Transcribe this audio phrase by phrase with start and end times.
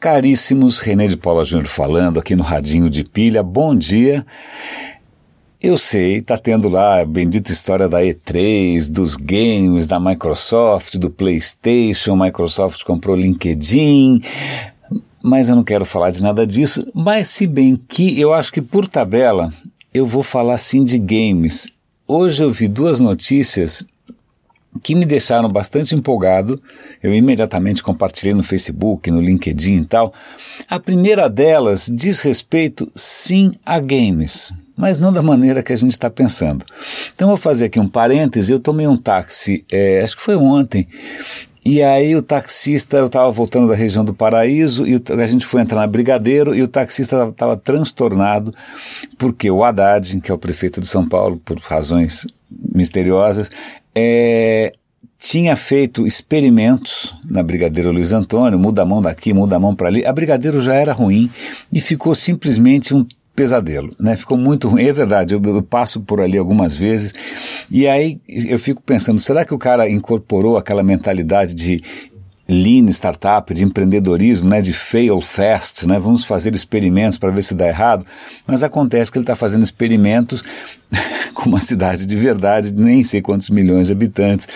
[0.00, 3.42] Caríssimos, René de Paula Júnior falando aqui no Radinho de Pilha.
[3.42, 4.24] Bom dia.
[5.62, 11.10] Eu sei, tá tendo lá a bendita história da E3, dos games, da Microsoft, do
[11.10, 14.22] PlayStation, Microsoft comprou LinkedIn,
[15.22, 16.90] mas eu não quero falar de nada disso.
[16.94, 19.52] Mas se bem que eu acho que por tabela
[19.92, 21.70] eu vou falar sim de games.
[22.08, 23.84] Hoje eu vi duas notícias
[24.82, 26.60] que me deixaram bastante empolgado.
[27.02, 30.12] Eu imediatamente compartilhei no Facebook, no LinkedIn e tal.
[30.68, 35.92] A primeira delas diz respeito sim a games, mas não da maneira que a gente
[35.92, 36.64] está pensando.
[37.14, 38.52] Então vou fazer aqui um parêntese.
[38.52, 40.86] Eu tomei um táxi, é, acho que foi ontem,
[41.64, 45.60] e aí o taxista, eu estava voltando da região do Paraíso e a gente foi
[45.60, 48.54] entrar na Brigadeiro e o taxista estava transtornado
[49.18, 53.50] porque o Haddad, que é o prefeito de São Paulo, por razões misteriosas,
[53.94, 54.72] é,
[55.18, 59.88] tinha feito experimentos na Brigadeiro Luiz Antônio, muda a mão daqui, muda a mão para
[59.88, 60.04] ali.
[60.04, 61.30] A Brigadeiro já era ruim
[61.72, 64.16] e ficou simplesmente um pesadelo, né?
[64.16, 67.14] Ficou muito ruim, é verdade, eu, eu, passo por ali algumas vezes
[67.70, 71.82] e aí eu fico pensando, será que o cara incorporou aquela mentalidade de
[72.50, 77.54] lean startup, de empreendedorismo, né, de fail fast, né, vamos fazer experimentos para ver se
[77.54, 78.04] dá errado,
[78.46, 80.42] mas acontece que ele está fazendo experimentos
[81.34, 84.48] com uma cidade de verdade, nem sei quantos milhões de habitantes.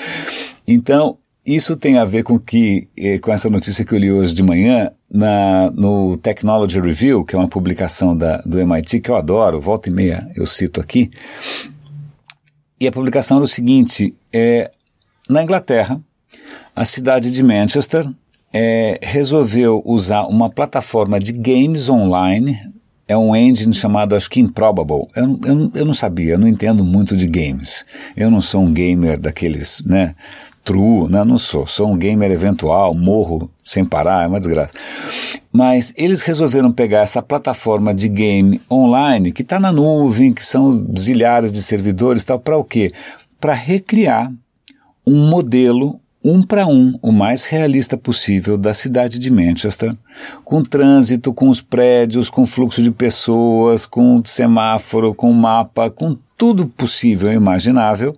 [0.67, 4.35] Então, isso tem a ver com que, eh, com essa notícia que eu li hoje
[4.35, 9.17] de manhã, na, no Technology Review, que é uma publicação da, do MIT que eu
[9.17, 11.11] adoro, volta e meia eu cito aqui,
[12.81, 14.71] e a publicação era o seguinte, é,
[15.29, 16.01] na Inglaterra,
[16.75, 18.09] a cidade de Manchester
[18.53, 22.59] é, resolveu usar uma plataforma de games online,
[23.07, 25.09] é um engine chamado, acho que Improbable.
[25.15, 27.85] Eu, eu, eu não sabia, eu não entendo muito de games.
[28.17, 30.15] Eu não sou um gamer daqueles, né?
[30.65, 31.23] True, né?
[31.25, 31.67] não sou.
[31.67, 34.73] Sou um gamer eventual, morro sem parar, é uma desgraça.
[35.53, 40.73] Mas eles resolveram pegar essa plataforma de game online, que está na nuvem, que são
[40.99, 42.93] zilhares de servidores tal, para o quê?
[43.39, 44.33] Para recriar
[45.07, 49.95] um modelo um para um, o mais realista possível da cidade de Manchester,
[50.43, 56.67] com trânsito, com os prédios, com fluxo de pessoas, com semáforo, com mapa, com tudo
[56.67, 58.15] possível e imaginável.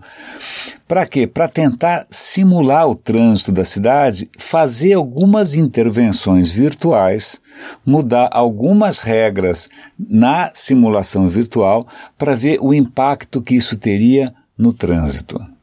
[0.87, 1.27] Para quê?
[1.27, 7.41] Para tentar simular o trânsito da cidade, fazer algumas intervenções virtuais,
[7.85, 9.69] mudar algumas regras
[9.99, 15.56] na simulação virtual para ver o impacto que isso teria no trânsito.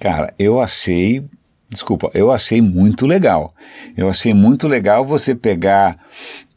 [0.00, 1.24] Cara, eu achei,
[1.68, 3.54] desculpa, eu achei muito legal.
[3.96, 5.98] Eu achei muito legal você pegar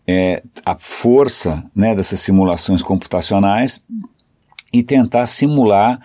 [0.08, 3.82] é, a força né, dessas simulações computacionais
[4.74, 6.00] e tentar simular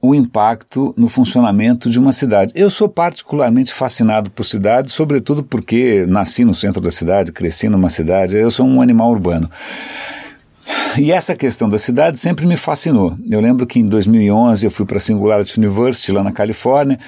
[0.00, 2.52] o impacto no funcionamento de uma cidade.
[2.54, 7.90] Eu sou particularmente fascinado por cidades, sobretudo porque nasci no centro da cidade, cresci numa
[7.90, 9.50] cidade, eu sou um animal urbano.
[10.96, 13.16] E essa questão da cidade sempre me fascinou.
[13.28, 16.98] Eu lembro que em 2011 eu fui para a Singularity University, lá na Califórnia,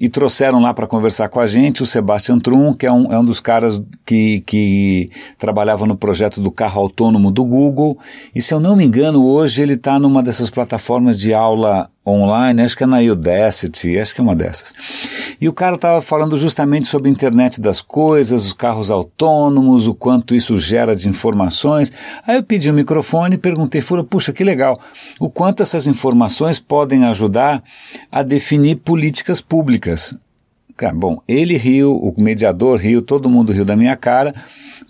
[0.00, 3.18] e trouxeram lá para conversar com a gente o Sebastian Trum, que é um, é
[3.18, 7.98] um dos caras que, que trabalhava no projeto do carro autônomo do Google.
[8.34, 12.62] E se eu não me engano, hoje ele está numa dessas plataformas de aula online,
[12.62, 14.74] acho que é na Udacity, acho que é uma dessas.
[15.40, 19.94] E o cara estava falando justamente sobre a internet das coisas, os carros autônomos, o
[19.94, 21.90] quanto isso gera de informações.
[22.26, 24.78] Aí eu pedi o um microfone e perguntei, falou, puxa, que legal,
[25.18, 27.62] o quanto essas informações podem ajudar
[28.12, 30.18] a definir políticas públicas.
[30.76, 34.34] Cara, bom, ele riu, o mediador riu, todo mundo riu da minha cara,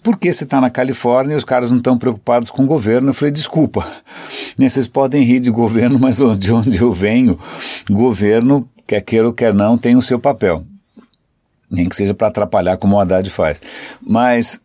[0.05, 3.09] porque você está na Califórnia e os caras não estão preocupados com o governo.
[3.09, 3.85] Eu falei, desculpa,
[4.57, 7.39] né, vocês podem rir de governo, mas de onde eu venho,
[7.91, 10.63] governo, quer queira ou quer não, tem o seu papel.
[11.71, 13.63] Nem que seja para atrapalhar como o Haddad faz.
[14.01, 14.61] Mas,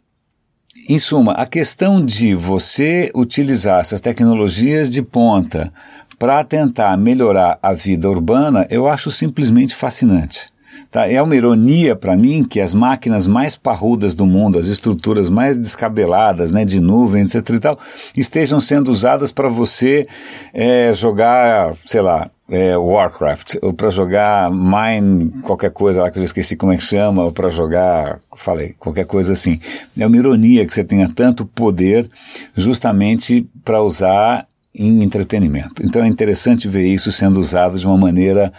[0.88, 5.74] em suma, a questão de você utilizar essas tecnologias de ponta
[6.20, 10.52] para tentar melhorar a vida urbana, eu acho simplesmente fascinante.
[10.92, 11.08] Tá?
[11.08, 15.56] É uma ironia para mim que as máquinas mais parrudas do mundo, as estruturas mais
[15.56, 17.80] descabeladas, né, de nuvem, etc e tal,
[18.18, 20.08] estejam sendo usadas para você
[20.52, 26.24] é, jogar, sei lá, é, Warcraft, ou para jogar Mine, qualquer coisa lá que eu
[26.24, 29.60] esqueci como é que chama, ou para jogar, falei, qualquer coisa assim.
[29.96, 32.10] É uma ironia que você tenha tanto poder
[32.56, 35.86] justamente para usar em entretenimento.
[35.86, 38.52] Então é interessante ver isso sendo usado de uma maneira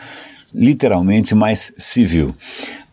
[0.55, 2.35] literalmente mais civil.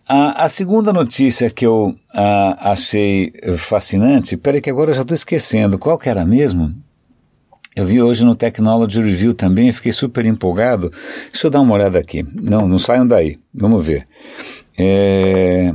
[0.08, 5.16] A, a segunda notícia que eu a, achei fascinante, peraí que agora eu já estou
[5.16, 6.74] esquecendo, qual que era mesmo?
[7.76, 10.92] Eu vi hoje no Technology Review também, fiquei super empolgado.
[11.32, 12.26] Deixa eu dar uma olhada aqui.
[12.34, 13.38] Não, não saiam daí.
[13.54, 14.08] Vamos ver.
[14.76, 15.72] É...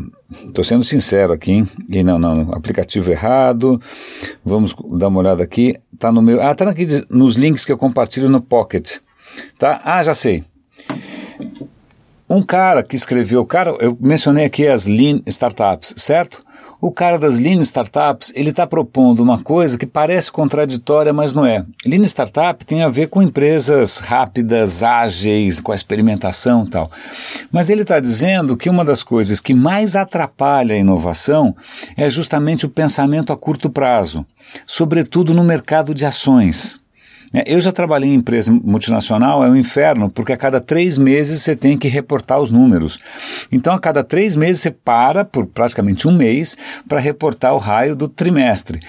[0.48, 1.68] Estou sendo sincero aqui, hein?
[1.90, 3.80] E não, não, aplicativo errado.
[4.44, 5.76] Vamos dar uma olhada aqui.
[5.96, 6.42] Tá no meu.
[6.42, 8.96] Ah, tá aqui nos links que eu compartilho no Pocket.
[9.56, 9.80] Tá?
[9.84, 10.42] Ah, já sei.
[12.32, 16.42] Um cara que escreveu, cara, eu mencionei aqui as Lean Startups, certo?
[16.80, 21.44] O cara das Lean Startups, ele está propondo uma coisa que parece contraditória, mas não
[21.44, 21.62] é.
[21.84, 26.90] Lean Startup tem a ver com empresas rápidas, ágeis, com a experimentação e tal.
[27.52, 31.54] Mas ele está dizendo que uma das coisas que mais atrapalha a inovação
[31.98, 34.24] é justamente o pensamento a curto prazo,
[34.66, 36.81] sobretudo no mercado de ações.
[37.32, 41.42] É, eu já trabalhei em empresa multinacional, é um inferno, porque a cada três meses
[41.42, 42.98] você tem que reportar os números.
[43.50, 46.56] Então, a cada três meses você para por praticamente um mês
[46.88, 48.80] para reportar o raio do trimestre.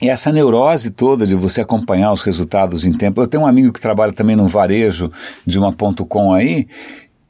[0.00, 3.20] E essa neurose toda de você acompanhar os resultados em tempo.
[3.20, 5.12] Eu tenho um amigo que trabalha também no varejo
[5.46, 6.66] de uma ponto .com aí.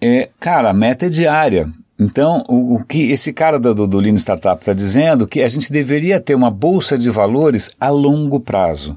[0.00, 1.68] É, cara, a meta é diária.
[1.98, 5.70] Então, o, o, que esse cara do, do Lean Startup está dizendo que a gente
[5.70, 8.96] deveria ter uma bolsa de valores a longo prazo.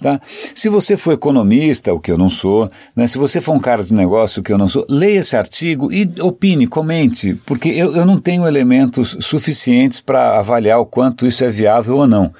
[0.00, 0.20] Tá?
[0.54, 3.82] Se você for economista, o que eu não sou, né, se você for um cara
[3.82, 7.94] de negócio, o que eu não sou, leia esse artigo e opine, comente, porque eu,
[7.94, 12.32] eu não tenho elementos suficientes para avaliar o quanto isso é viável ou não.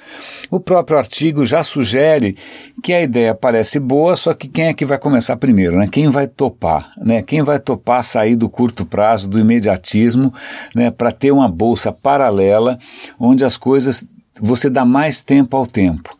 [0.51, 2.37] O próprio artigo já sugere
[2.83, 5.79] que a ideia parece boa, só que quem é que vai começar primeiro?
[5.79, 5.89] Né?
[5.91, 6.93] Quem vai topar?
[6.99, 7.23] Né?
[7.23, 10.33] Quem vai topar sair do curto prazo, do imediatismo,
[10.75, 12.79] né, para ter uma bolsa paralela
[13.19, 14.07] onde as coisas
[14.41, 16.16] você dá mais tempo ao tempo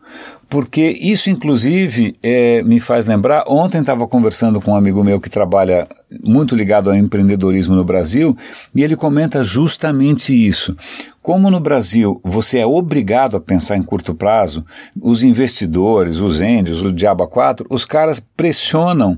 [0.49, 3.43] porque isso, inclusive, é, me faz lembrar.
[3.47, 5.87] Ontem estava conversando com um amigo meu que trabalha
[6.23, 8.35] muito ligado ao empreendedorismo no Brasil
[8.73, 10.75] e ele comenta justamente isso.
[11.21, 14.63] Como no Brasil você é obrigado a pensar em curto prazo,
[15.01, 19.17] os investidores, os índios, o Diaba 4, os caras pressionam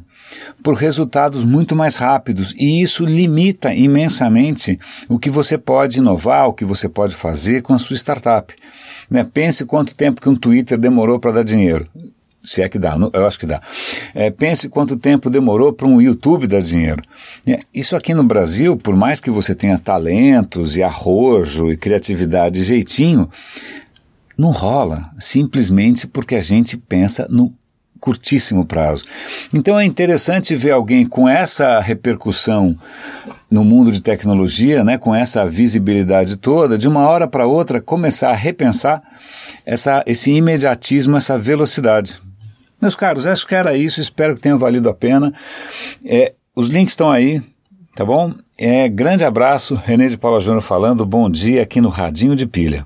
[0.63, 6.53] por resultados muito mais rápidos e isso limita imensamente o que você pode inovar, o
[6.53, 8.53] que você pode fazer com a sua startup.
[9.09, 9.23] Né?
[9.23, 11.87] Pense quanto tempo que um Twitter demorou para dar dinheiro.
[12.41, 13.61] Se é que dá, eu acho que dá.
[14.15, 17.01] É, pense quanto tempo demorou para um YouTube dar dinheiro.
[17.45, 22.59] É, isso aqui no Brasil, por mais que você tenha talentos e arrojo e criatividade
[22.59, 23.29] e jeitinho,
[24.37, 27.53] não rola, simplesmente porque a gente pensa no
[27.99, 29.05] curtíssimo prazo.
[29.53, 32.77] Então é interessante ver alguém com essa repercussão
[33.49, 38.29] no mundo de tecnologia, né, com essa visibilidade toda, de uma hora para outra começar
[38.29, 39.01] a repensar
[39.65, 42.19] essa, esse imediatismo, essa velocidade.
[42.81, 45.33] Meus caros, acho que era isso, espero que tenha valido a pena.
[46.05, 47.41] É, os links estão aí,
[47.95, 48.33] tá bom?
[48.57, 52.85] É, grande abraço, René de Paula Júnior falando, bom dia aqui no Radinho de Pilha.